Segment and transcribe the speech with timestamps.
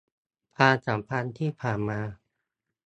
[0.55, 1.99] ความสัมพันธ์ที่ผ่านมา